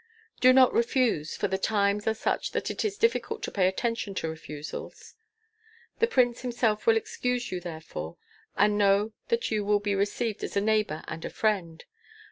Do 0.39 0.51
not 0.51 0.73
refuse, 0.73 1.35
for 1.35 1.47
the 1.47 1.59
times 1.59 2.07
are 2.07 2.15
such 2.15 2.53
that 2.53 2.71
it 2.71 2.83
is 2.83 2.97
difficult 2.97 3.43
to 3.43 3.51
pay 3.51 3.67
attention 3.67 4.15
to 4.15 4.27
refusals. 4.29 5.13
The 5.99 6.07
prince 6.07 6.41
himself 6.41 6.87
will 6.87 6.97
excuse 6.97 7.51
you 7.51 7.59
therefore, 7.59 8.17
and 8.57 8.79
know 8.79 9.13
that 9.27 9.51
you 9.51 9.63
will 9.63 9.79
be 9.79 9.93
received 9.93 10.43
as 10.43 10.57
a 10.57 10.59
neighbor 10.59 11.03
and 11.07 11.23
a 11.23 11.29
friend. 11.29 11.85